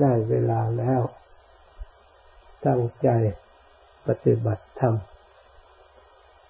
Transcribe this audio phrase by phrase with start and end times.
[0.00, 1.02] ได้เวลาแล้ว
[2.66, 3.08] ตั้งใจ
[4.06, 4.94] ปฏิบัติธรรม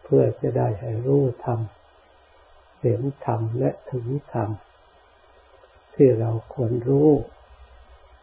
[0.04, 1.60] เพื่อจะได้ให้รู้ธรรม
[2.80, 4.48] เห็นธรรมและถึงธรรม
[5.94, 7.10] ที่เราควรรู้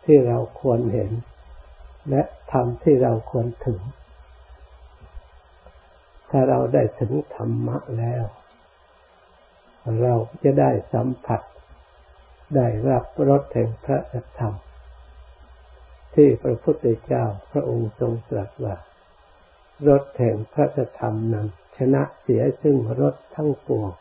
[0.05, 1.11] ที่เราควรเห็น
[2.09, 3.79] และธรรมที่เราควรถึง
[6.29, 8.25] ถ้าเราได้ถึงธรรมะแล้ว
[10.01, 10.13] เรา
[10.43, 11.41] จะได้สัมผัส
[12.55, 13.99] ได้รับรสแห่งพระ
[14.39, 14.53] ธรรม
[16.15, 18.75] ที่พระพุทธเจ้าพระองค์ทรงตรัสว่า
[19.87, 20.67] รสแห่งพระ
[20.99, 21.47] ธรรมนั้น
[21.77, 23.91] ชนะเสียซึ่งรสทั้งปวง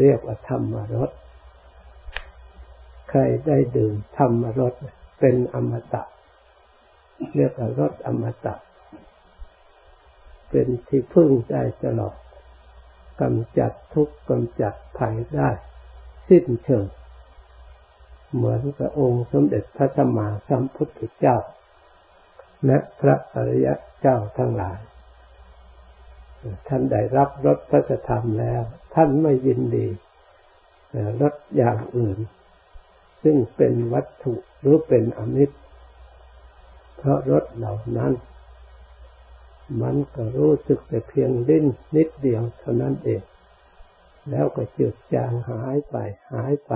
[0.00, 1.10] เรียกว่าธรรมรส
[3.10, 4.74] ใครได้ดื่มธรรมรส
[5.20, 6.02] เป็นอมตะ
[7.36, 8.54] เรียกว่ารสอมตะ
[10.50, 12.16] เป็นที่พึ่งได้ตลอด
[13.20, 15.50] กำจัดทุกข์กำจัดภัยได้
[16.28, 16.86] สิ้นเชิง
[18.34, 21.36] เหมือนกับองค์สมเด็จพระสัมมาสัมพุทธเจ้า
[22.66, 23.68] และพระอริย
[24.00, 24.78] เจ้าทั้งหลาย
[26.68, 28.62] ท่านได้รับรสพระธรรมแล้ว
[28.94, 29.86] ท่านไม่ยินดี
[31.20, 32.18] รสอย่างอื่น
[33.22, 35.56] ซึ่งเป็นวัตถุหรือเป็นอมิตร
[36.96, 38.12] เพราะรสเหล่านั้น
[39.82, 43.22] มันก็รู้สึกแต่เพียงดิ้นนิดเดียวเท่านั้นเอง
[44.30, 45.96] แล้วก็จืดจางหายไป
[46.32, 46.72] หายไป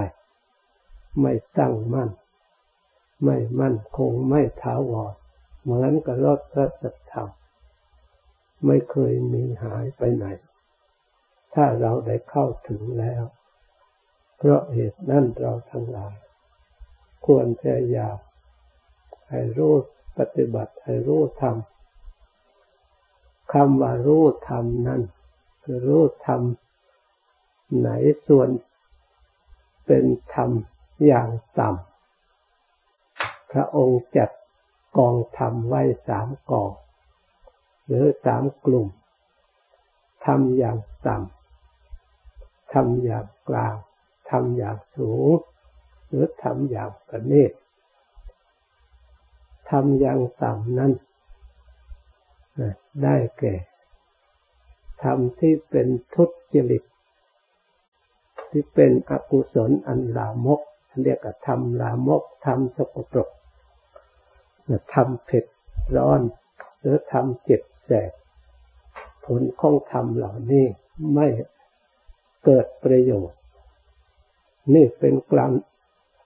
[1.20, 2.10] ไม่ตั้งมั่น
[3.24, 5.14] ไม่มั่นคงไม่ถาวร
[5.62, 7.28] เหมือนกับรถพระสัทธรรม
[8.66, 10.26] ไม่เคยมีหายไปไหน
[11.54, 13.24] ถ้าเราได้เข้าถึงแล้ว
[14.36, 16.16] เพราะเหตุนั้นเราทั้งหลาย
[17.26, 18.16] ควรพยายาม
[19.28, 19.74] ให้รู้
[20.18, 21.56] ปฏิบัติให้รู้ธรรม
[23.52, 25.02] คำว่ารู้ธรรมนั้น
[25.62, 26.40] คือรู้ธรรม
[27.78, 27.90] ไหน
[28.26, 28.48] ส่วน
[29.86, 30.50] เป็นธรรม
[31.04, 34.30] อย่างต่ำพระองค์จัด
[34.96, 36.72] กองทำไว้สามกอง
[37.86, 38.88] หรือสามกลุ่ม
[40.26, 43.74] ทำอย่างต่ำทำอย่างกลาง
[44.30, 45.30] ทำอย่างสูง
[46.06, 47.52] หรือทำอย่างประณีต
[49.70, 50.92] ทำอย่างต่ำนั้น
[53.02, 53.54] ได้แก่
[55.02, 56.82] ทำที่เป็นทุจริต
[58.50, 60.60] ที่เป็นอกุศลอันลามก
[61.02, 63.28] เรียกว่าทำลามกทำสกปรก
[64.94, 65.44] ทำเผ็ด
[65.96, 66.20] ร้อน
[66.80, 68.12] หรือทำเจ็บแสบ
[69.24, 70.66] ผลของธรรมเหล่านี้
[71.14, 71.26] ไม่
[72.44, 73.40] เกิดประโยชน์
[74.74, 75.52] นี่เป็นกลัง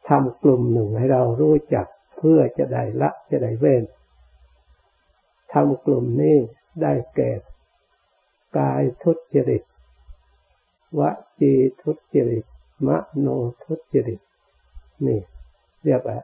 [0.09, 3.85] ทำกลุ่มหนึ่งให้เรารู้จักเพื่อจะได้ละจะได้เว้น
[5.53, 6.37] ทำกลุ่มนี้
[6.83, 7.31] ได้แก่
[8.59, 9.63] กายทุจริต
[10.99, 11.01] ว
[11.41, 11.53] จี
[11.83, 12.45] ทุจริต
[12.87, 12.89] ม
[13.19, 13.27] โน
[13.65, 14.21] ทุจริต
[15.07, 15.21] นี่
[15.85, 16.19] เรียกว่า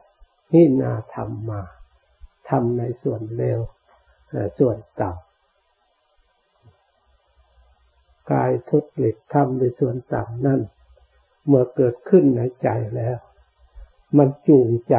[0.51, 1.61] หินาธรรมมา
[2.49, 3.59] ทำในส่วนเร็ว
[4.59, 5.27] ส่วนต่ำ
[8.31, 10.61] กายทุจริตทำในส่วนต่ำนั่น
[11.45, 13.17] เมื่อเกิดขึ้นในใจแล้ว
[14.17, 14.95] มันจูงใจ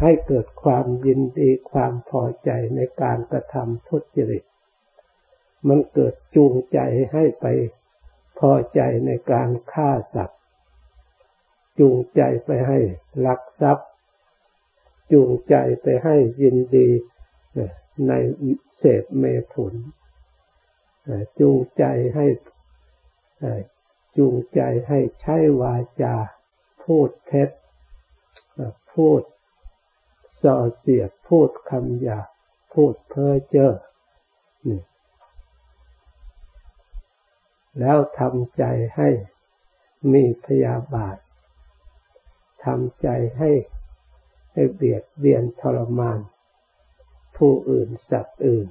[0.00, 4.42] ให้เกิดความยินดีความพอใจในการกระทำทุจริต
[5.68, 6.78] มันเกิดจูงใจ
[7.12, 7.46] ให้ไป
[8.38, 10.37] พอใจในการฆ่าสัตว
[11.78, 12.78] จูงใจไปให้
[13.26, 13.88] ลักทรัพย์
[15.12, 16.88] จูงใจไปให้ยินดี
[18.08, 18.12] ใน
[18.78, 19.74] เสพเมถุน
[21.40, 21.84] จูงใจ
[22.14, 22.26] ให้
[24.16, 26.14] จูงใจให้ใช้วาจา
[26.82, 27.50] พูดเท็จ
[28.92, 29.22] พูด
[30.42, 32.20] ส่อเสียดพูดคำหยา
[32.72, 33.70] พูดเพ้อเจ้อ
[37.80, 38.64] แล้วทำใจ
[38.96, 39.08] ให้
[40.12, 41.16] มีพยาบาท
[42.64, 43.08] ทำใจ
[43.38, 43.50] ให้
[44.52, 46.20] ให้เบียดเบียนทรมาน
[47.36, 48.68] ผู้อื่นสัตว์อื่น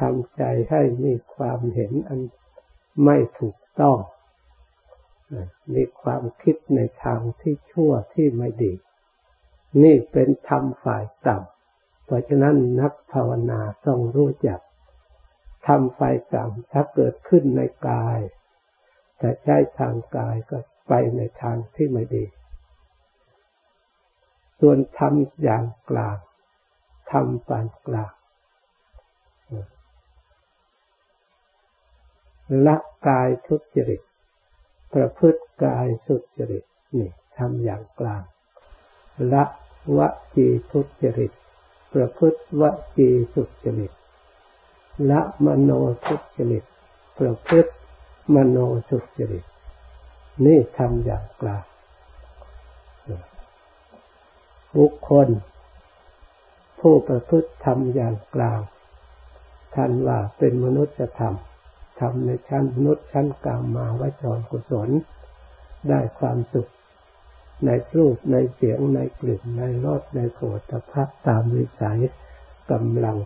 [0.00, 2.20] ทำใจให้มีความเห็นอัน
[3.04, 3.98] ไม่ถูกต้อง
[5.74, 8.72] มีความคิดในทางที่ชั่วที่ไม่ดี
[9.82, 14.60] นี่เป็นธรรมฝ่ายต่ำเพราะฉะนั้นนักภาวนาต้องรู้จัก
[15.66, 18.18] ทำฝ่ายต่ำถ้าเกิดขึ้นในกาย
[19.18, 22.24] แต่ใช้ทางกายก็ ไปในทางที่ไม่ดี
[24.60, 26.16] ส่วนทำอย่างกลาง
[27.10, 28.12] ทำปานกลาง
[32.66, 32.76] ละ
[33.06, 34.00] กายทุจริต
[34.94, 36.64] ประพฤติกายสุจริต
[36.98, 38.22] นี่ทำอย่างกลาง
[39.32, 39.44] ละ
[39.96, 39.98] ว
[40.34, 41.32] จีทุจริต
[41.94, 42.62] ประพฤติว
[42.96, 43.92] จีสุจริต
[45.10, 45.70] ละมโน
[46.06, 46.64] ทุจริต
[47.18, 47.72] ประพฤติ
[48.34, 48.58] มโน
[48.88, 49.44] สุจริต
[50.44, 51.64] นี่ทำอย่างกลาง
[54.76, 55.28] บุคคล
[56.80, 58.60] ผู้ประพฤติธรรมอย่างกลาง
[59.74, 61.34] ท่านว่าเป็นมนุษยธรรม
[62.00, 64.90] ทำในชั้นมนุษย์ชั้นกลางมาวจรกุศล
[65.88, 66.70] ได้ความสุข
[67.64, 70.38] ในรูปในเสียงในกลิ่นในรสในโผ
[70.70, 72.00] ฏฐัพตามวิสัย
[72.70, 73.16] กำลัง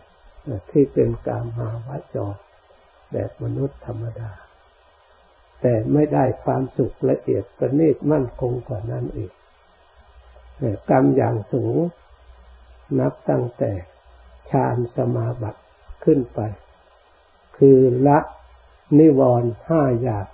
[0.71, 2.37] ที่เป็นกามมาวจร
[3.13, 4.31] แบบมนุษย์ธรรมดา
[5.61, 9.33] แต่ไม่ได้ความสุขละเอียดประณีตมั่นคงกว่านั้นอีก
[10.91, 11.77] กรรมอย่างสูง
[12.99, 13.73] นับตั้งแต่
[14.51, 15.63] ฌานสมาบัติ
[16.05, 16.41] ขึ้นไป
[17.59, 18.19] คือละ
[18.99, 20.27] นิวรณ์ห้าอย่าง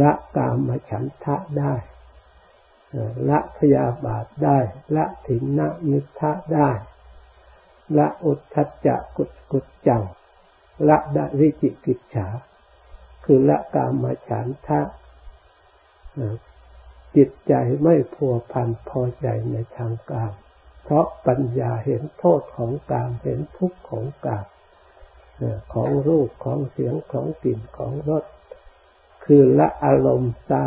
[0.00, 1.74] ละกามฉันทะได้
[3.28, 4.58] ละพยาบาทได้
[4.96, 6.70] ละถินนะมิทะได้
[7.98, 10.02] ละอุทธัจจะกุกุจจัง
[10.88, 12.26] ละดะวิจิกิจฉา
[13.24, 14.80] คือละกามฉันทะ
[17.16, 20.32] จิตใจไม่พัวพันพอใจในทางกาม
[20.84, 24.46] เพราะปัญญาเห็นโทษของกาม เห็นทุกข์ของกาม
[25.74, 28.24] ของรูปของเสียงของกลิ่นของรส
[29.24, 30.64] คือละอารมณ์ตา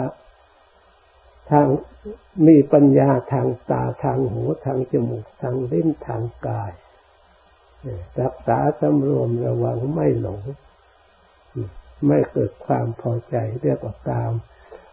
[1.50, 1.68] ทาง
[2.48, 6.72] มีปัญญาทางตาทางหูทางจมูกทางลิ้นทางกาย
[8.22, 10.42] รักษาสำรวมระวังไม่หลง
[12.08, 14.34] ไม่เกิดความพอใจเรียกว่ากาม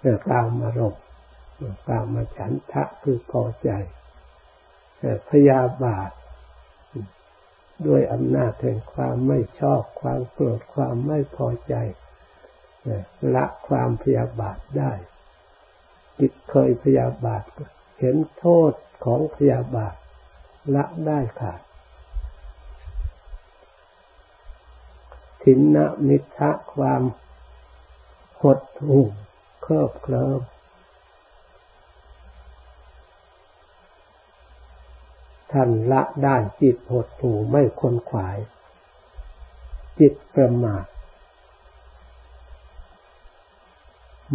[0.01, 0.95] เรียกกามมารม
[1.89, 3.71] กามมาฉันทะคือพอใจ
[5.31, 6.11] พยาบาท
[7.87, 11.75] ด้วยอำนาจแห่งความไม่ชอบความโกรธความไม่พอใจ
[13.35, 14.93] ละความพยาบาทได้
[16.19, 17.43] จิตเคยพยาบาท
[17.99, 18.73] เห็นโทษ
[19.05, 19.95] ของพยาบาท
[20.75, 21.61] ละได้ขาด
[25.43, 27.03] ทินนะมิทะความ
[28.43, 29.07] หดหู่
[29.63, 30.41] เคริบเคลิม
[35.53, 38.39] ท่านละด้านจิตหดหู่ไม่คนขวาย
[39.99, 40.85] จิตประมาท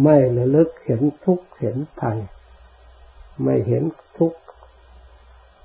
[0.02, 2.18] ไม่ระลึกเห็นทุกข์เห็นภัย
[3.42, 3.84] ไม่เห็น
[4.18, 4.40] ทุกข์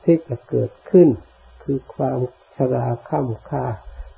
[0.03, 1.07] ที่จะเกิดขึ้น
[1.63, 2.19] คือความ
[2.55, 3.65] ชราข้ามค่า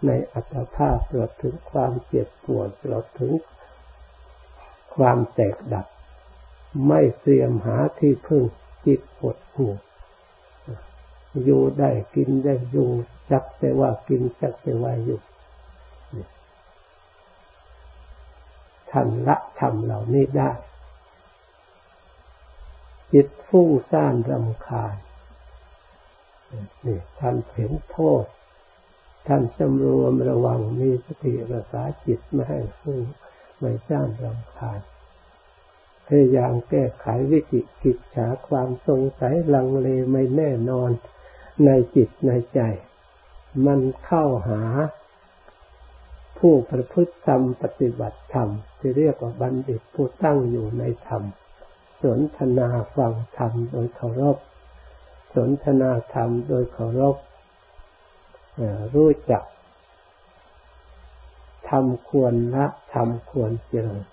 [0.05, 3.33] ในอัตภาพตลอดถึงความเจ็บปวดตลอดถึง
[4.95, 5.85] ความแตกดับ
[6.87, 8.43] ไม่เตรียมหาที่พึ่ง
[8.85, 9.67] จิตหดหู
[11.43, 12.89] อยู่ได้กินได้อยู่
[13.31, 15.19] จักแต่ว่ากินจักแต่ว่าอยู่
[18.91, 20.51] ท่านละทำเหล่านี้ได้
[23.13, 24.95] จิตฟุ้งซ่านรำคาญ
[26.85, 28.25] นี่ท่านเห็นโทษ
[29.27, 33.01] ท่านสำรวมระวังมีสติรักษาจิตไม่ให้ฟุ้ง
[33.59, 34.79] ไม่ซ่านรำคาญ
[36.07, 40.89] พยายามแก้ไขวิจิกิจฉาความสงสัยลังเลไม่แน่นอน
[41.65, 42.59] ในจิตในใจ
[43.65, 44.61] มันเข้าหา
[46.39, 48.49] ผู้ประพฤติธรรมปฏิบัติธรรม
[48.79, 51.23] ที่เรียกว่าบัณฑิตผู้ตั้งอยู่ในธรรม
[52.03, 54.37] สนทนาฟังธรรมโดยเคารพ
[55.35, 57.15] สนทนาธรรมโดยเคารพ
[58.95, 59.43] รู้จัก
[61.69, 64.03] ทำควรละทำควรเจริญ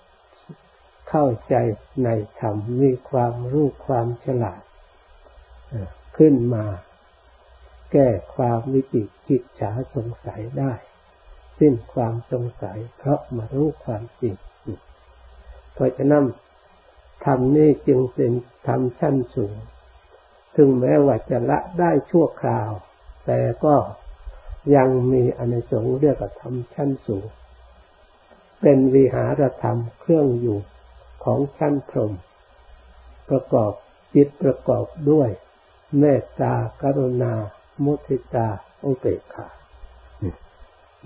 [1.09, 1.55] เข้าใจ
[2.03, 2.09] ใน
[2.39, 4.61] ธรรมมีความรู้ความฉลาด
[6.17, 6.65] ขึ้นมา
[7.91, 10.73] แก้ความวิจิตจิตฉาสงสัยได้
[11.59, 14.35] สิ้นความสงสัยเพราะมารู้ความจริง
[15.73, 16.25] เพราะฉะนั้น
[17.25, 18.31] ธรรมนี้จึงเป็น
[18.67, 19.55] ธรรมชั้นสูง
[20.55, 22.71] ถึงแม้ว่าจะละได้ชั่วคราว
[23.25, 23.75] แต่ก็
[24.75, 27.25] ยังมีอนิสงส์เรียกว่าธรรมชั้นสูง
[28.61, 30.59] เป็นวิหารธรรมเครื่องอยู่
[31.23, 32.13] ของชั้นพรหม
[33.29, 33.71] ประกอบ
[34.15, 35.29] จิตประกอบด้วย
[35.99, 37.33] เมตตากรุณา
[37.83, 38.47] มุทิตา
[38.83, 39.47] อุเบกขา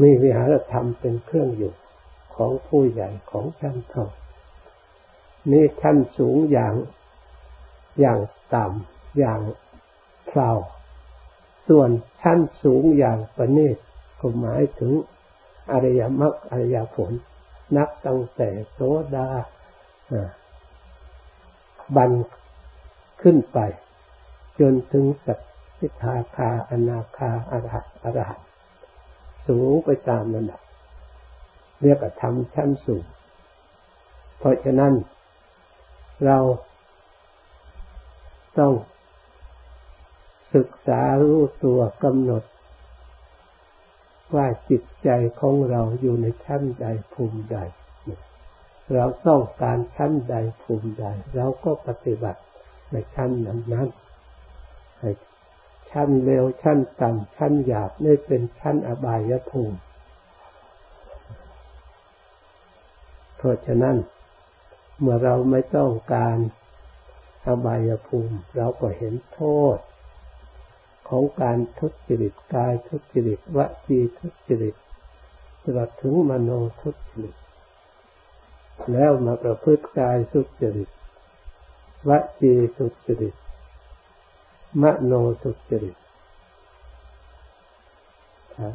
[0.02, 1.74] มีวิหารธรรมเป็นเครื่องอยู่
[2.36, 4.12] ของผู้ใหญ่ของชั้นพรหม
[5.52, 6.76] นี่ชั้นสูงอย่าง
[8.00, 8.20] อย่าง
[8.54, 9.42] ต่ำอย่าง
[10.28, 10.52] เพลา
[11.68, 11.90] ส่วน
[12.22, 13.78] ชั้นสูงอย่างประณีต
[14.20, 14.94] ก็หมายถึง
[15.72, 17.12] อริยมรรคอริยผล
[17.76, 18.80] นับตั้งแต่โส
[19.16, 19.28] ดา
[21.96, 22.12] บัน
[23.22, 23.60] ขึ้นไป
[24.60, 25.40] จนถึงสัต
[25.80, 28.40] สิทาคาอนาคาอรหัตอรหัต
[29.48, 30.62] สูงไปตามระดับ
[31.82, 33.06] เรียกว่าธรรมชั้นสูง
[34.38, 34.94] เพราะฉะนั้น
[36.26, 36.38] เรา
[38.60, 38.74] ต้อง
[40.56, 42.44] ศึกษารู้ตัวกำหนด
[44.36, 47.58] ว่าจิตใจของเราอยู่ในชั้นใดภูมิใด
[48.94, 52.42] เราต้องการชั้นใดภูมิใด เราก็ปฏิบัติ
[52.92, 53.88] ในชั้นนั้นนั้น
[55.92, 59.78] ชั้นเร็วชั้นต่ำชั้นหยาบนี่เป็นชั้นอบายภูมิ
[63.38, 63.98] เพราะฉะนั้น
[65.00, 66.38] เมื่อเราไม่ต้องการ
[67.48, 69.42] อบายภูมิ เราก็เห็นโท
[69.76, 69.78] ษ
[71.08, 74.76] ของการทุจริตกายทุจริตวจีทุจริต
[75.64, 76.50] ตลอดถึงมโน
[76.82, 77.36] ทุจริต
[78.92, 80.90] แล้วมาประพฤติกายสุจริต
[82.10, 82.12] ว
[82.42, 83.36] จีสุจริต
[84.82, 85.98] มโนสุจริต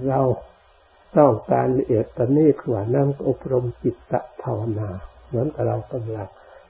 [0.07, 0.21] เรา
[1.17, 4.89] ต้องการละเอียดประณีตกว่านั่งอบรมจิตตภาวนา
[5.27, 6.29] เหมือนกับเรากำลัง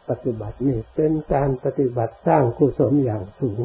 [0.09, 3.61] ปฏิบัตินี่เป็นการปฏิบัติสร้างกุศลอย่างสูง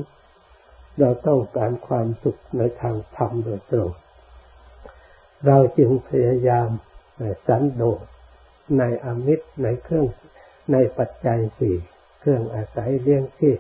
[1.00, 3.92] เราต้องการความสุขในทางธรรมโดยตรง
[5.46, 6.70] เราจึงพยายาม
[7.48, 8.04] สันโดษ
[8.78, 10.08] ในอมิตรในเครื่อง
[10.72, 11.76] ในปัจจัยสี่
[12.20, 13.60] เครื่องอาศัยเลี้ยงชีพ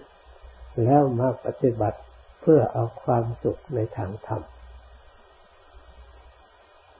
[0.83, 1.99] แล้วมาปฏิบัติ
[2.41, 4.41] เพื่อเอาความสุขในทางธรรม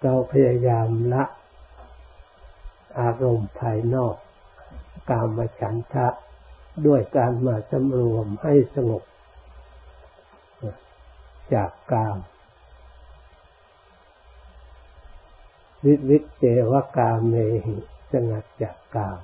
[0.01, 1.23] เราพยายามละ
[2.99, 4.15] อารมณ์ภายนอก
[5.09, 6.07] กามฉันทะ
[6.87, 9.03] ด้วยการมาสำรวมให้สงบ
[11.53, 12.17] จากกาม
[15.85, 17.35] วิวิเจวกามเม
[17.65, 17.77] หิ
[18.11, 19.19] สงัดจากกาม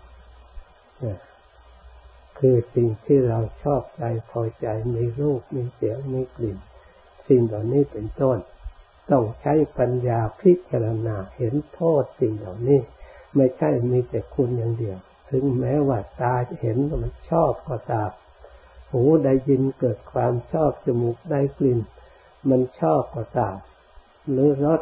[2.40, 6.58] คือสิ่งที่เราชอบใจพอใจมีรูปมีเสียงมีกลิ่น
[7.28, 8.38] สิ่งเหล่านี้เป็นต้น
[9.12, 12.80] ต้องใช้ปัญญาพิจารณาเห็นโทษสิ่งเหล่านี้
[13.36, 14.98] ไม่ใช่มีแต่คุณอย่างเดียว
[15.30, 18.12] ถึงแม้ว่าตาเห็นมันชอบก็ตาม
[18.92, 21.80] หูได้ยินเกิดความชอบจมูกได้กลิ่น
[22.50, 23.58] มันชอบก็ตาม
[24.32, 24.82] หรือรส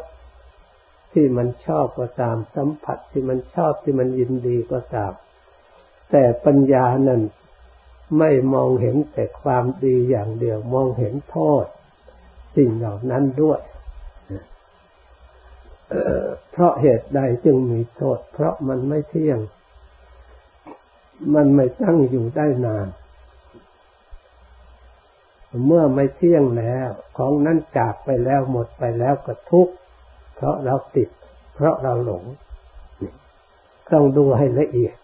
[1.12, 5.12] ที่มันชอบก็ตาม สัมผัสที่มันชอบที่มันยินดีก็ตาม
[6.10, 7.22] แต่ปัญญานั้น
[8.18, 11.66] ไม่มองเห็นแต่ความดีอย่างเดียว มองเห็นโทษ
[12.56, 13.60] สิ่งเหล่านั้นด้วย
[16.50, 19.38] เพราะเหตุใดจึงมีโทษ เพราะมันไม่เที่ยง
[21.34, 22.86] มันไม่ตั้งอยู่ได้นาน
[25.66, 29.74] เมื่อไม่เที่ยงแล้ว ของนั้นจากไปแล้วหมดไปแล้วก็ทุกข์
[30.34, 31.08] เพราะเราติด
[31.54, 32.24] เพราะเราหลง
[33.92, 34.94] ต้องดูให้ละเอียด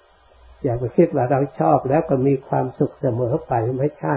[0.62, 4.16] อย่าไปคิดว่าเราชอบแล้วก็มีความสุขเสมอไปไม่ใช่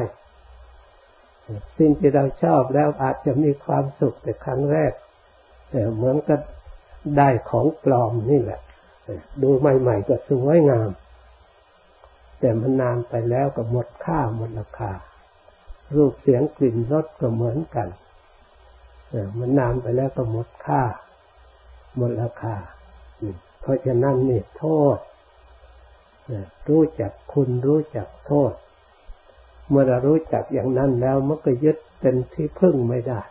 [1.78, 4.92] สิ่งที่เราชอบแล้วอาจจะมีความสุขแต่ครั้งแรก
[5.70, 6.40] แต่เหมือนกับ
[7.18, 8.62] ได้ของปลอมนี่แหละ
[9.42, 10.90] ดูใหม่ ๆ ก็สวยงาม
[12.40, 14.92] แต่มันนานไปแล้วก็หมดค่าหมดราคา
[15.96, 17.88] รูปเสียงกลิ่นรสก็เหมือนกัน
[19.38, 20.84] มันนานไปแล้วก็หมดค่า
[21.96, 22.56] หมดราคา
[23.62, 24.98] เพราะฉะนั้นนี่โทษ
[26.68, 28.54] รู้จักคุณรู้จักโทษ
[29.68, 33.22] เมื่อเรารู้จักอย่างนั้นแล้วมันก็ยึดเป็นที่พึ่งไม่ได้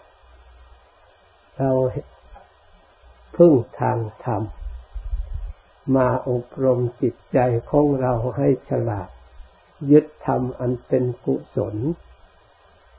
[1.56, 1.70] เรา
[3.36, 4.42] พึ่งทางธรรม
[5.96, 7.38] มาอบรมจิตใจ
[7.70, 9.08] ของเราให้ฉลาด
[9.90, 11.76] ยึดธรรมอันเป็นกุศล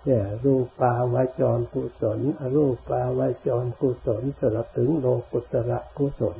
[0.06, 6.38] เนี่ยรูปาวาจรกุศลอรูปาวาจรกุศลสลับถึงโลกุตระกุศล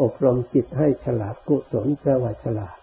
[0.00, 2.76] อบรมจิตให้ฉลาดกุศลแปลว่าฉลาด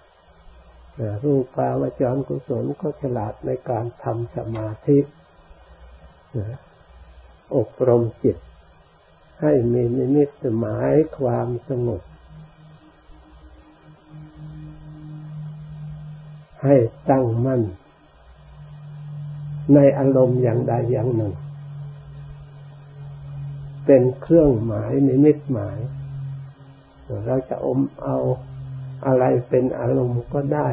[1.24, 5.00] รูปาวจรกุศลก็ฉลาดในการทำสมาธิ
[7.56, 8.38] อบรมจิต
[9.42, 12.02] ให้มีนิมิตหมายความสงบ
[16.64, 16.76] ให้
[17.10, 17.62] ตั้งมั่น
[19.76, 21.34] ในอารมณ์อย่างใดอย่างหนึ่ง
[23.86, 25.78] เป็นเครื่องหมายนิมิตหมาย
[27.26, 28.18] เราจะอมเอา
[29.06, 30.70] อะไรเป็นอารมณ์ก็ได้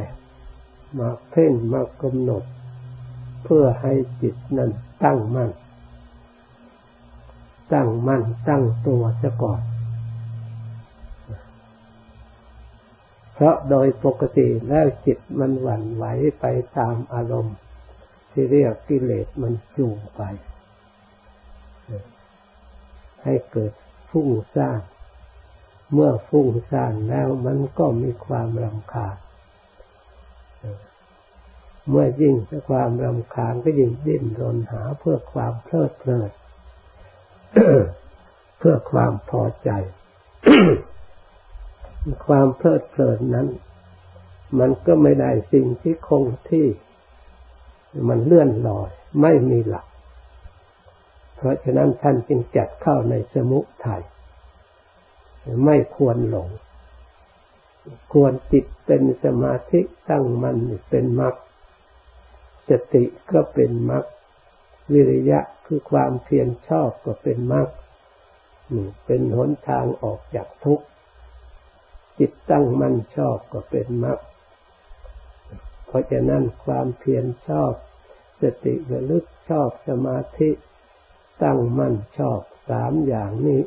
[0.99, 2.43] มาเพ่งมากำหนด
[3.45, 3.93] เพื่อให้
[4.23, 4.71] จิตนั้น
[5.05, 5.51] ตั้งมั่น
[7.73, 9.61] ตั้งมั่นตั้งตัวซะก่อน
[13.35, 16.05] เพราะโดยปกติแล้วจิตมันหวั่นไหว
[16.41, 16.45] ไป
[16.79, 17.57] ตามอารมณ์
[18.33, 20.23] ที่เรียกกิเลสมันจูงไป
[23.25, 23.73] ให้เกิด
[24.11, 24.81] ฟุ้งซ่าน
[25.93, 29.17] เมื่อฟุ้งซ่านแล้วมันก็มีความรำคาญ
[31.89, 32.35] เมื่อยิ่ง
[32.71, 36.31] ความรำคาญก็ยิ่งดิ้นรนหาเพื่อความเพลิดเพลิน
[38.59, 39.71] เพื่อความพอใจ
[42.27, 43.49] ความเพลิดเพลินนั้น
[44.59, 46.67] มันก็ไม่ได้สิ่งที่คงที่
[48.09, 48.91] มันเลื่อนลอย
[49.23, 49.87] ไม่มีหลัก
[51.37, 54.03] เพราะฉะนั้นท่านจึงจัดเข้าในสมุทัย
[55.65, 56.49] ไม่ควรหลง
[58.13, 59.81] ควรจิตเป็นสมาธิ
[60.11, 60.57] ตั้งมัน
[60.91, 61.35] เป็นมรรค
[62.69, 64.05] สติก็เป็นมรรค
[64.93, 67.69] วิริยะคือความเพียรชอบก็เป็นมรรค
[69.07, 70.87] เป็นหนทางออกจากทุกข์
[72.19, 74.19] จิตตั้งมั่นชอบก็เป็นมรรค
[75.89, 77.73] เพราะฉะนั้นความเพียรชอบ
[78.43, 80.51] สติระลึกชอบสมาธิ
[81.43, 83.61] ตั้งมั่นชอบสามอย่างนี้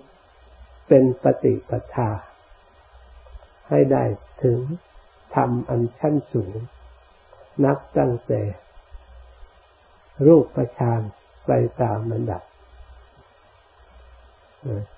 [0.87, 2.11] เป็นปฏิปทา
[3.69, 4.03] ให้ได้
[4.43, 4.59] ถึง
[5.35, 6.55] ธรรมอันชั้นสูง
[7.63, 8.41] นับตั้งแต่
[10.27, 11.01] รูปประชาน
[11.47, 11.51] ไป
[11.81, 12.43] ตามระดับ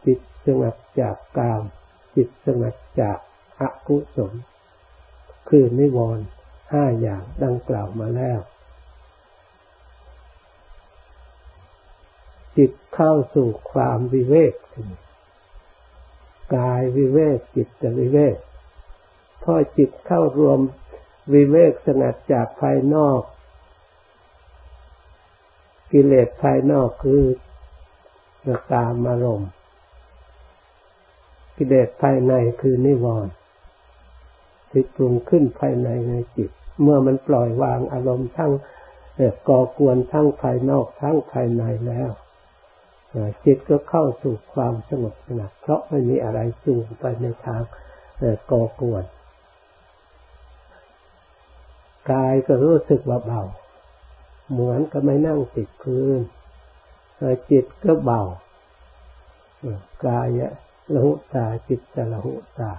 [0.05, 1.63] จิตสงบจากกาม
[2.15, 3.17] จิตสงบจาก
[3.59, 4.33] อกุศล
[5.49, 6.25] คือนิวรณ์
[6.73, 8.39] ห้าอย่างดังกล่าวมาแล้ว
[12.57, 14.53] จิตเข้าสู่ความวิเวก
[16.55, 18.37] กายวิเวกจิตจะวิเวก
[19.43, 20.59] พอจิตเข้ารวม
[21.33, 23.21] วิเวกสงัดจากภายนอก
[25.91, 27.23] กิเลสภายนอกคือ
[28.73, 29.51] ตามอารมณ์
[31.57, 33.33] กิเลสภายในคือนิวรณ์
[34.69, 36.51] ที่ปรุงขึ้นภายในในจิต
[36.81, 38.51] เมื่อมันปล่อยวางอารมณ์ทั้ง
[39.49, 42.11] ก่อกวนทั้งภายนอกทั้งภายในแล้ว
[43.45, 47.61] จิตก็เข้าสู่ความสงบสงัดเพราะไม่มีอะไรจูงไปในทาง
[48.51, 49.03] ก่อกวน
[52.11, 53.41] กายก็รู้สึกว่าเบา
[54.51, 56.19] เหมือนกับไม่นั่งติดพื้น
[57.51, 58.21] จิตก็เบา
[60.07, 60.27] กาย
[60.93, 62.71] ละหุตาจิตจะละหุตา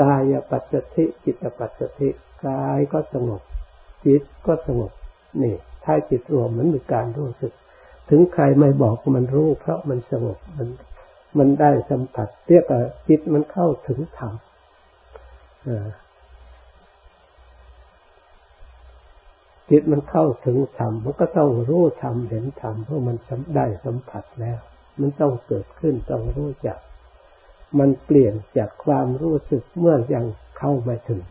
[0.00, 2.08] กายปัจจติจิตปัจจติ
[2.46, 3.42] กายก็สงบ
[4.04, 4.92] จิตก็สงบ
[5.42, 7.52] นี่ถ้าจิตรวมมันมีการรู้สึก
[8.10, 10.68] ถึงใครไม่บอกมันรู้ เพราะมันสงบมัน
[11.38, 14.34] มันได้สัมผัสเรียกว่าจิตมันเข้าถึงธรรม
[19.70, 23.16] จิตมันเข้าถึงธรรมมันก็ต้องรู้ธรรมเห็นธรรมเพราะมัน
[23.56, 24.58] ได้สัมผัสแล้ว
[25.00, 26.78] มันต้องเกิดขึ้นต้องรู้จัก
[27.78, 30.24] มันเปลี่ยนจากความรู้สึกเมื่อยัง
[30.58, 31.22] เข้ามาถึง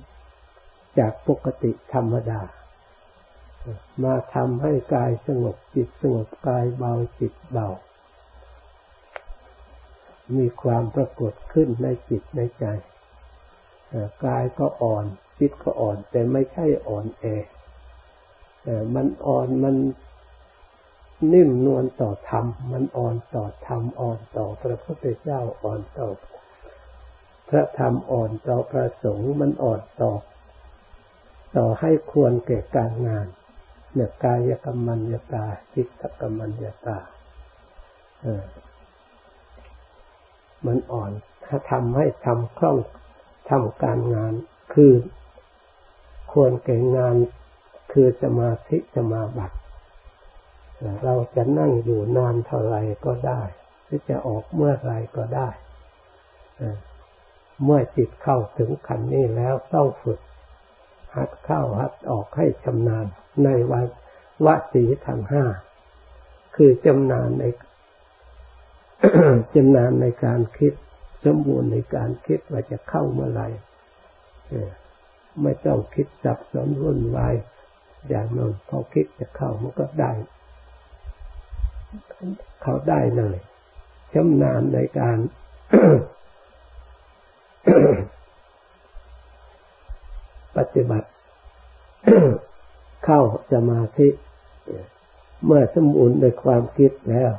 [0.99, 2.41] จากปกติธรรมดา
[4.03, 7.67] มาทำให้กายสงบจิตสงบกายเบาจิตเบา
[10.35, 12.65] มีความปรากฏขึ้นในจิตในใจ
[14.25, 15.05] กายก็อ่อน
[15.39, 17.25] จิตก็อ่อน แต่ไม่ใช่อ่อนแอ
[18.95, 19.75] มันอ่อนมัน
[21.33, 26.09] นิ่มนวลต่อธรรม มันอ่อนต่อธรรมอ่อนต่อพระพุทธเจ้าอ่อนต่อ
[27.49, 30.11] พระธรรมอ่อนต่อพระสงฆ์มันอ่อนต่อ
[31.57, 33.27] ต่อให้ควรแก่การงาน
[33.93, 36.97] เนี่ยกายกรรมัญญาตาจิตกรรมัญญาตา
[38.21, 38.43] เออ
[40.65, 41.11] มันอ่อน
[41.45, 42.77] ถ้าทำให้ทำคล่อง
[43.49, 44.33] ทำการงาน
[44.73, 44.93] คือ
[46.31, 47.15] ควรแก่งาน
[47.91, 49.57] คือสมาธิสมาบัติ
[51.03, 53.41] เราจะนั่งอยู่นานเท่าไรก็ได้
[53.83, 55.49] หรือจะออกเมื่อไรก็ได้
[57.63, 60.19] เมื่อจิตเข้าถึงขันนี้แล้วต้องฝึก
[61.15, 63.05] หัดเข้าหัดออกให้ชำนาญ
[63.43, 63.89] ในวัด
[64.45, 65.43] วสีทั้งห้า
[66.55, 67.43] คือจำนานใน
[69.55, 70.73] จำนานในการคิด
[71.23, 73.47] สมบูรณ์ในการคิดว่าจะเข้าเมื่อไหร่
[75.41, 77.35] ไม่ต้องคิดสับสนวุ่นวาย
[78.09, 80.11] อย่างนั้นพอคิดจะเข้ามันก็ได้
[82.61, 83.37] เขาได้เลย
[84.13, 85.17] ชำนาญในการ
[90.57, 91.07] ปฏิบัติ
[93.05, 93.21] เข้า
[93.53, 94.07] สมาธิ
[95.45, 97.31] เมื่อสมบูรณ์ในความคิดแล้ว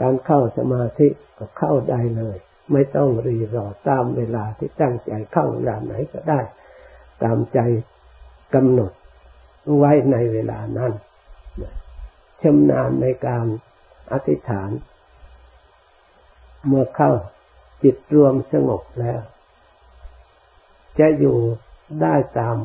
[0.00, 2.36] การเข้าสมาธิก็เข้าได้เลย
[2.72, 6.40] ไม่ต้องรีรอตามเวลาที่ตั้งใจเข้าเวลาไหนก็ได้
[7.22, 7.58] ตามใจ
[8.54, 8.92] กำหนด
[9.78, 10.92] ไว้ในเวลานั้น
[12.42, 13.46] ชำนาญในการ
[14.12, 14.70] อธิษฐาน
[16.66, 17.12] เมื่อเข้า
[17.82, 19.20] จิตรวมสงบแล้ว
[21.00, 21.38] จะอยู่
[22.02, 22.56] ได้ตาม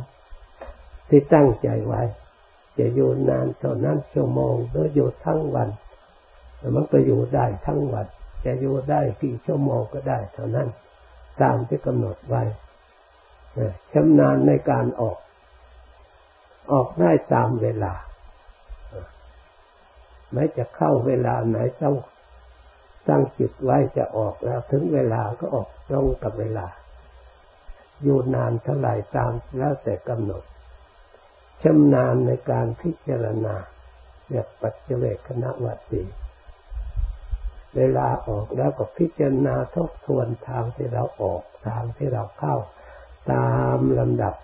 [1.09, 2.01] ที่ตั้งใจไว้
[2.77, 5.69] จะอยู่นานเท่านั้นชั่วโมงหรืออยู่ทั้งวัน
[6.75, 8.07] มันก็อยู่ได้ทั้งวัน
[8.45, 10.67] จะอยู่ได้กี่ชั่วโมงก็ได้เท่านั้น
[11.41, 12.43] ตามที่กำหนดไว้
[13.93, 15.17] ชำนาญในการออก
[16.71, 17.93] ออกได้ตามเวลา
[20.31, 21.95] ไม่จะเข้าเวลาไหนต้อง
[23.09, 26.67] ตั้งจิตไว้จะออกแล้ว ถึงเวลาก็ออกตรงกับเวลา
[28.03, 30.43] อยู่นานเท่าไหร่ตามแล้วแต่กำหนด
[31.63, 33.55] ชำนาญในการพิจารณา
[34.29, 36.03] แบบปัจเจเวคณะวัตี
[37.75, 42.55] เวลาออกแล้วก็พิจารณาทบทวนทางที่เราออกทางที่เราเข้า
[43.31, 44.35] ตามลำดับ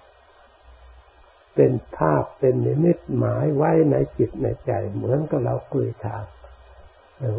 [1.56, 6.24] เป็นภาพเป็นนิมิตหมายไว้ในจิตในใจ เหมือนกับเราคุยทาง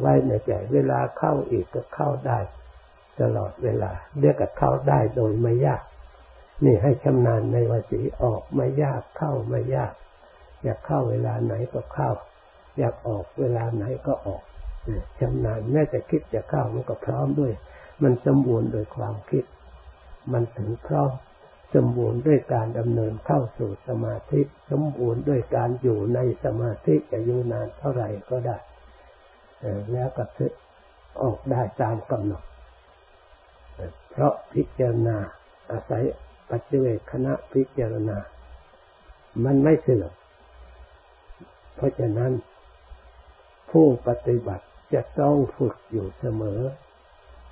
[0.01, 2.39] ไว้ในใจ เวลาเข้าอีกก็เข้าได้
[3.21, 5.83] ตลอดเวลา เรียกกับเข้าได้โดยไม่ยาก
[6.65, 9.95] นี่ให้ชำนาญในวสีออกไม่ยากเข้าไม่ยาก
[10.63, 12.11] อยากเข้าเวลาไหนก็เข้า
[12.79, 14.43] อยากออกเวลาไหนก็ออก
[15.21, 17.53] ชำนาญแม้แต่คิดจะเข้ามันก็พร้อมด้วย
[18.03, 19.45] มันสมบูรณ์โดยความคิด
[20.33, 21.11] มันถึงพร้อม
[21.75, 28.57] สมบูรณ์ด้วยการดำเนินเข้าสู่สมาธิสมบูรณ์ด้วยการอยู่ในสมาธิจะอยู่นานเท่าไหร่ก็ได้
[29.93, 30.25] แล้วก็
[31.23, 32.43] ออกได้ตามกำหนด
[34.11, 35.17] เพราะพิจารณา
[35.73, 36.05] อาศัย
[36.51, 38.19] ปัจเจกคณะพิจารณา
[39.45, 40.13] มันไม่เสื่อม
[41.75, 42.33] เพราะฉะนั้น
[43.71, 46.61] ผู้ปฏิบัติจะต้องฝึกอยู่เสมอ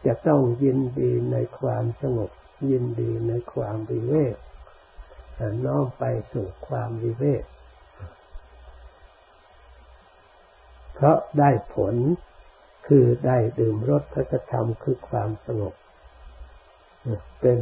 [0.07, 2.31] จะต้องยินดีในความสงบ
[2.71, 4.37] ยินดีในความวิเวก
[5.67, 7.45] น้อมไปสู่ความวิเวก
[10.95, 11.95] เพราะได้ผล
[12.87, 15.75] คือได้ดื่มรสพระธรรมคือความสงบ
[17.41, 17.59] เป็น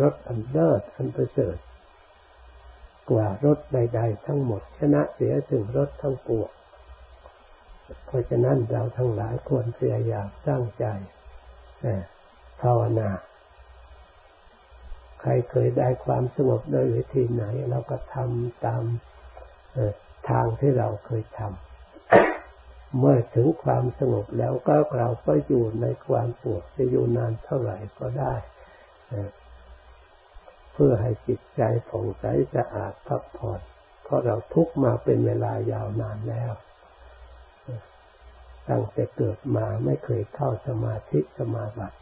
[0.00, 1.56] รสอันเลิศอันประเสริฐ
[3.10, 6.50] กว่ารสใด ๆ ทั้งหมด ชนะเสียถึงรสทั้งปวง
[8.06, 10.84] เพราะฉะนั้นเราทั้งหลายควรพยายามสร้างใจ
[12.62, 13.10] ภาวนา
[15.20, 18.82] ใครเคยได้ความสงบโดยวิธีไหน เราก็ทำตาม
[20.28, 28.34] ทางที่เราเคยทำ เมื่อถึงความสงบแล้วก็เราก็อยู่ในความปวดจะอยู่นานเท่าไหร่ก็ได้
[30.72, 33.60] เพื่อให้จิตใจผ่องใสสะอาดพักผ่อน
[34.04, 36.52] เพราะเราทุกมาเป็นเวลายาวนานแล้ว
[38.68, 41.96] ตั้งแต่เกิดมาไม่เคยเข้าสมาธิสมาบัติ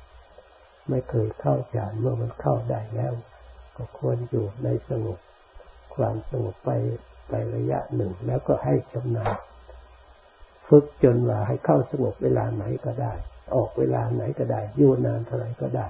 [0.91, 3.13] ไม่เคยเข้าฌานเมื่อมันเข้าได้แล้ว
[3.77, 5.19] ก็ควรอยู่ในสงบ
[5.95, 6.71] ความสงบไป
[7.29, 9.35] ไประยะหนึ่งแล้วก็ให้ชำนาญ
[10.69, 13.13] ฝึกจนว่าให้เข้าสงบเวลาไหนก็ได้
[13.55, 15.87] ออกเวลาไหนก็ได้อยู่นานเท่าไหร่ก็ได้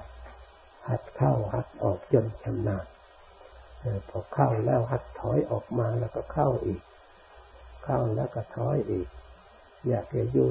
[0.89, 2.85] หัดเข้าหัดออกจนชำนาญ
[4.09, 6.81] พอเข้าแล้วหัดถอยออกมาแล้วก็เข้าอีก
[7.85, 9.07] เข้าแล้วก็ถอยอีก
[9.87, 10.47] อยากจะอยู่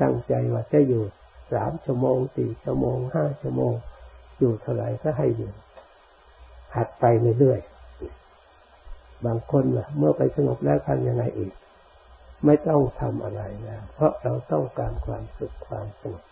[0.00, 1.02] ตั้งใจว่าจะอยู่
[1.52, 3.74] สามชั่วโมงสี่ชั่วโมงห้าชั่วโมง
[4.38, 5.52] อยู่เท่าไหร่ก็ให้อยู่
[6.76, 7.04] หัดไป
[7.38, 11.52] เรื่อยๆบางคนล่ะ เมื่อไปสงบแล้วทำยังไงอีก
[12.44, 16.24] ไม่ต้องทำอะไรแล้วเพราะเราต้องการความสุขความสงบ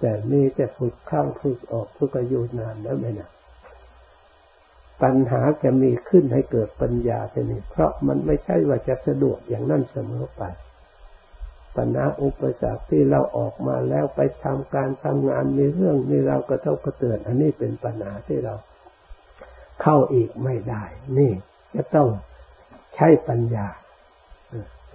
[0.00, 3.30] แต่มีแต่ฝึกเข้าฝึกออกฝึกอยู่นานแล้วไม่นะ
[5.02, 10.42] ปัญหาจะมีขึ้นให้เกิดปัญญาทีนี้เพราะมันไม่ใช่ว่าจะสะดวกอย่างนั้นเสมอไป
[11.76, 18.54] ปัญหาอุปสรรคที่เราออกมาแล้วไปทำการทำงานมีเรื่องมีเราก็ต้องกระเตือน อันนี้เป็นปัญหาที่เรา
[19.82, 20.84] เข้าอีกไม่ได้
[21.18, 21.32] นี่
[21.74, 22.08] จะต้อง
[22.94, 23.66] ใช้ปัญญา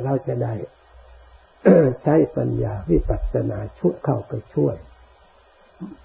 [0.03, 0.53] เราจะได้
[2.03, 4.75] ใช้ปัญญาวิปัสสนาช่วยเข้าไปช่วย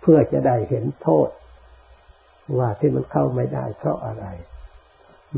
[0.01, 1.29] เพื่อจะได้เห็นโทษ
[2.59, 4.27] ว่าที่มันเข้าไม่ได้เพราะอะไร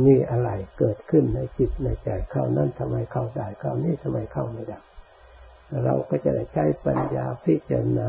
[0.04, 4.78] มีอะไรเกิดขึ้นในจิตในใจเขานั่นทำไมเข้าได้เขานี่ทำไมเข้าไม่ได้
[5.84, 8.08] เราก็จะได้ใช้ปัญญาพิจารณา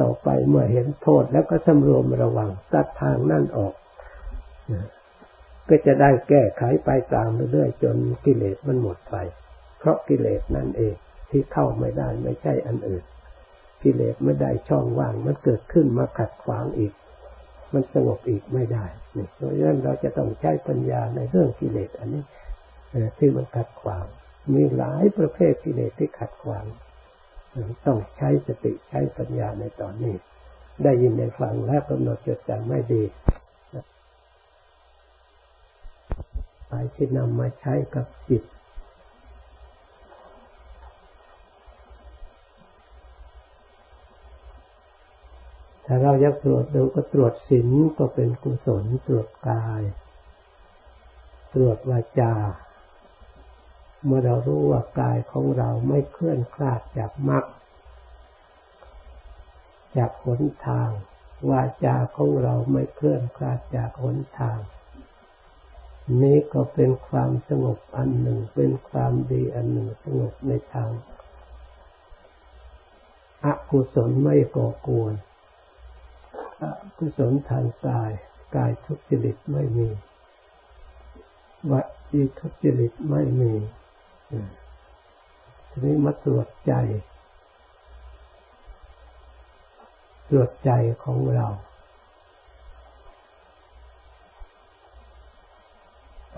[0.00, 3.74] ต่อไปเมื่อเห็นโทษแล้วก็สำรวมระวังตัดทางนั่นออก
[5.68, 9.16] ก็จะได้แก้ไขไปตามเรื่อยๆจนกิเลสมันหมดไป
[9.78, 10.94] เพราะกิเลสนั่นเอง
[11.30, 13.04] ที่เข้าไม่ได้ไม่ใช่อันอื่น
[13.82, 16.92] กิเลสไม่ได้ช่องว่าง มันเกิดขึ้นมาขัดขวางอีก
[17.72, 18.84] มันสงบอีกไม่ได้
[19.16, 22.24] นี่เพราะฉะนั้นเราจะต้องใช้ปัญญาในเรื่องกิเลสอันนี้
[23.18, 24.04] ที่มันขัดขวาง
[24.54, 26.64] มีหลายประเภทกิเลสที่ขัดขวาง
[27.86, 30.14] ต้องใช้สติใช้ปัญญาในตอนนี้
[30.82, 33.02] ได้ยินในฟังแล้วกำหนดจดจำไม่ดี
[36.68, 38.42] ไปที่นำมาใช้กับจิต
[45.90, 49.82] ถ้าเราอยากตรวจดูก็ตรวจศีลก็เป็นกุศลตรวจกาย
[51.54, 52.34] ตรวจวาจา
[54.04, 57.44] เมื่อเรารู้ว่ากายของเราไม่เคลื่อนคลาดจากมรรค
[59.96, 60.90] จากหนทาง
[61.50, 64.58] วาจาของเราไม่เคลื่อนคลาดจากหนทาง
[66.22, 70.90] นี้ก็เป็นความสงบอันหนึ่ง เป็นความดีอันหนึ่งสงบในทาง
[73.44, 75.14] อกุศลไม่ก่อกวน
[76.98, 78.10] กุศลทางกาย
[78.56, 79.88] กายทุจริตไม่มี
[81.70, 81.72] ว
[82.10, 83.52] จีทุจริตไม่มี
[85.68, 86.72] ทีนี้มาตรวจใจ
[90.28, 90.70] ตรวจใจ
[91.04, 91.46] ของเรา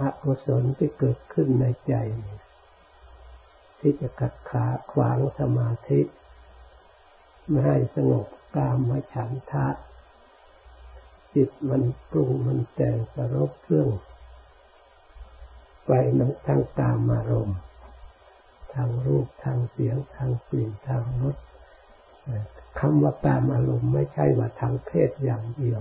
[0.01, 1.95] อกุศลที่เกิดขึ้นในใจ
[3.79, 6.01] ที่จะกัดขาขวางสมาธิ
[7.49, 9.67] ไม่ให้สงบกามมาฉันทะ
[11.35, 13.89] จิตมันปรุงมันแต่งสรบเครื่อง
[15.87, 17.59] ไปนังทางตามอารมณ์
[18.75, 21.37] ทางรูปทางเสียงทางกลิ่นทางรส
[22.79, 25.81] คำว่าตามอารมณ์ไม่ใช่ว่าทางเพศอย่างเดียว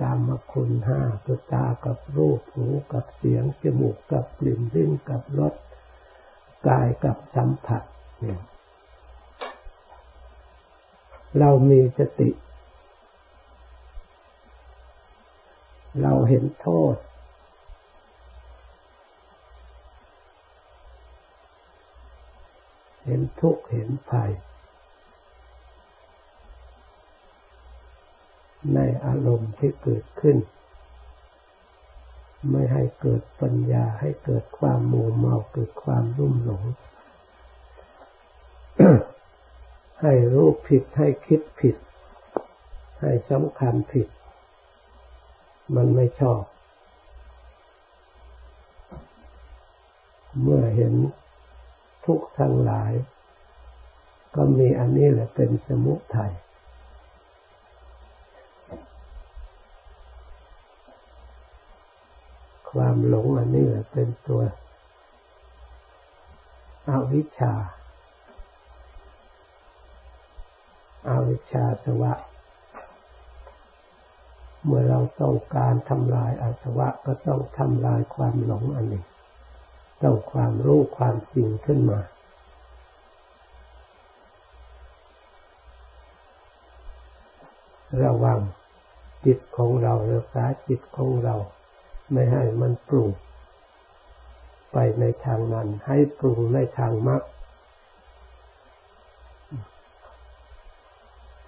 [0.00, 5.54] กามคุณห้าคือตากับรูปหูกับเสียงจมูกกับกลิ่นลิ้นกับรส
[6.68, 7.82] กายกับสัมผัส
[8.20, 8.40] เนี่ย
[11.38, 12.30] เรามีสติ
[16.02, 16.96] เราเห็นโทษ
[23.04, 24.30] เห็นทุกข์เห็นภัย
[28.74, 30.36] ในอารมณ์ที่เกิดขึ้น
[32.50, 36.64] ไม่ให้เกิดปัญญาให้เกิดความมัวเมาเกิดความรุ่มหลง
[40.02, 41.76] ให้รู้ผิดให้คิดผิด
[43.00, 44.08] ให้สำคัญผิด
[45.74, 46.42] มันไม่ชอบ
[50.42, 50.94] เมื่อเห็น
[52.04, 52.92] ทุกทั้งหลาย
[54.34, 56.32] ก็มีอันนี้แหละเป็นสมุทัย
[62.70, 64.42] ความหลงอันนี้แหละเป็นตัว
[66.88, 67.54] อวิชชา
[71.06, 72.12] อาวิชชาสวะ
[74.64, 79.04] เมื่อเราต้องการทำลายอาสวะก็ต้องทำลายความหลงอันนี้
[80.02, 82.00] ต้องความรู้ความจริงขึ้นมา
[88.04, 88.38] ระวัง
[89.24, 91.34] จิตของเรารักษาจิตของเรา
[92.12, 93.08] ไม่ให้มันปรุง
[94.72, 97.22] ไปในทางนั้นให้ปรุงในทางมรรค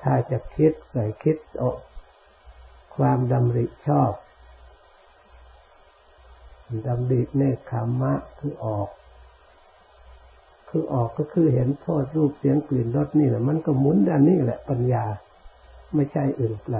[0.02, 1.78] ถ้าจะคิดใส่คิดออก
[2.96, 4.12] ความดำริชอบ
[6.86, 8.88] ดำริเนคขมะคือออก
[10.68, 15.04] คือออกก็คือเห็นโทษรูปเสียงกลิ่นรสนี่แหละ มันก็หมุนด้านนี้แหละปัญญา
[15.94, 16.76] ไม่ใช่อื่นไกล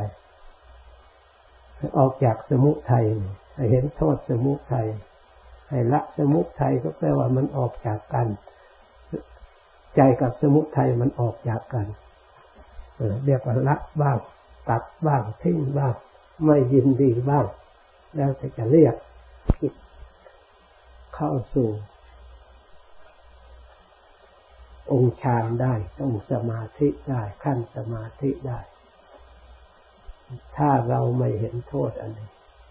[1.99, 3.07] ออกจากสมุทัย
[3.55, 4.87] ให้เห็นโทษสมุทัย
[5.69, 8.29] ให้ละสมุทัยก็แปลว่ามันออกจากกัน
[9.97, 11.87] ใจกับสมุทัยมันออกจากกัน
[13.27, 14.19] เรียกว่าละบ้าง
[14.69, 15.95] ตัดบ้างทิ้งบ้าง
[16.45, 17.47] ไม่ยินดีบ้าง
[18.17, 18.95] แล้วจะเรียก
[19.61, 19.75] จิต
[21.15, 21.69] เข้าสู่
[24.93, 28.59] องค์ฌานได้องค์สมาธิได้ขั้นสมาธิได้
[30.57, 32.29] ถ้าเราไม่เห็นโทษอันนี้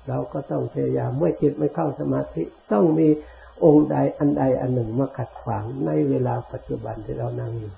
[0.07, 3.07] เราก็ต้องพยายามเมื่อจิตไม่เข้าสมาธิ ต้องมี
[3.65, 7.73] องค์ใดอันใดอันหนึ่งมาขัดขวางในเวลาปัจจุบันที่เรานั่งอยู่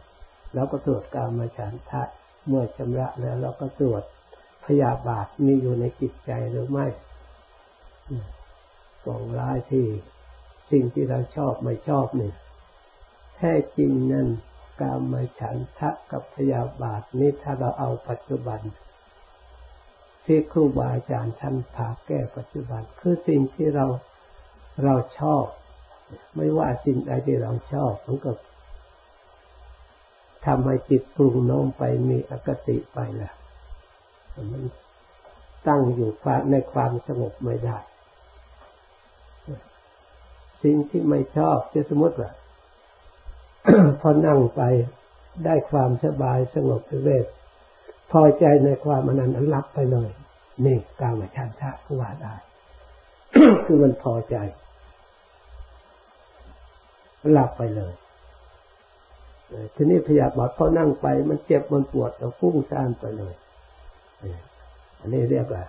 [0.53, 2.03] เราก็ตรวจกามาฉันทะ
[2.47, 4.03] เมื่อชำระแล้วเราก็ตรวจ
[4.65, 6.85] พยาบาทมีอยู่ในจิตใจหรือไม่
[9.05, 9.85] สองร้ายที่
[10.71, 12.33] สิ่งที่เราชอบไม่ชอบเนี่ย
[13.37, 14.27] แท้จริงนั่น
[14.81, 18.61] กามมาฉันทะกับพยาบาทนี้ถ้าเราเอาปัจจุบัน
[20.25, 23.85] ที่ครูบาอาจารย์ท่านพาแก้ปัจจุบัน คือสิ่งที่เรา
[24.83, 25.45] เราชอบ
[26.35, 28.31] ไม่ว่าสิ่งใดที่เราชอบมันก็
[30.45, 33.33] ทำให้จิตปรุงโน้มไปมีอคติไปแหละ
[34.51, 34.63] มัน
[35.67, 36.09] ตั้งอยู่
[36.51, 37.77] ในความสงบไม่ได้
[40.63, 42.31] สิ่งที่ไม่ชอบจะสมมติว่า
[44.01, 44.61] พอนั่งไป
[45.45, 47.25] ได้ความสบายสงบเวท
[48.11, 50.09] พอใจในความอนันต์รับไปเลย
[50.65, 52.33] นี่กามฉันทะก็ว่าได้
[53.65, 54.35] คือมันพอใจ
[57.31, 57.93] หลับไปเลย
[59.75, 63.33] ทีนี้พยาบาทเขานั่งไป มันเจ็บมันปวดเราฟุ้งซ่านไปเลย
[64.99, 65.63] อันนี้เรียกว่า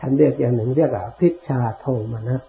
[0.00, 2.40] ท่านเรียกอย่างหนึ่งเรียกว่าพิชชาโทมนะ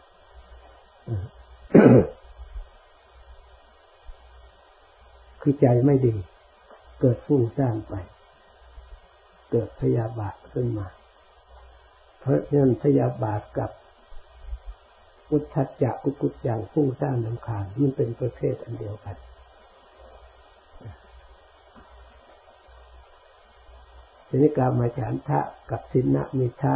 [5.41, 6.15] คือใจไม่ดี
[6.99, 7.93] เกิดฟุ้งซ่านไป
[9.51, 10.87] เกิดพยาบาทขึ้นมา
[12.19, 13.71] เพราะฉะนั้นพยาบาทกับ
[15.31, 19.17] อุทธัจจะกุกุจอย่างฟุ้งซ่านลำคาญมันเป็นประเภทอันเดียวกัน
[24.33, 25.39] ทีนี้กามาฉันทะ
[25.71, 26.73] กับสินนะมิทะ